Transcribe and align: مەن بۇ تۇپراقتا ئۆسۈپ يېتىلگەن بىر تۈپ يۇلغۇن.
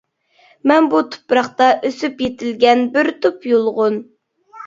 مەن 0.69 0.87
بۇ 0.93 1.01
تۇپراقتا 1.15 1.67
ئۆسۈپ 1.89 2.25
يېتىلگەن 2.25 2.81
بىر 2.95 3.11
تۈپ 3.27 3.45
يۇلغۇن. 3.51 4.01